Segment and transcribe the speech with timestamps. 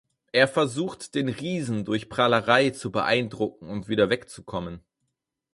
[0.31, 4.81] Er versucht, den Riesen durch Prahlerei zu beeindrucken und wieder wegzukommen.